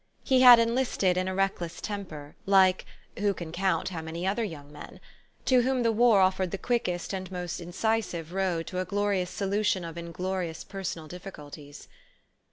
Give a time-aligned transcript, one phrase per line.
[0.23, 2.85] He had enlisted in a reckless temper, like
[3.19, 4.99] who can count how many other young men?
[5.45, 9.29] to whom the war offered the quickest and most inci sive road to a glorious
[9.29, 11.87] solution of inglorious per sonal difficulties.